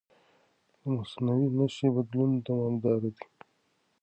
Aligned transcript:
د 0.81 0.83
مصنوعي 0.95 1.47
نښې 1.57 1.87
بدلون 1.95 2.31
دوامداره 2.47 3.09
دی. 3.15 3.25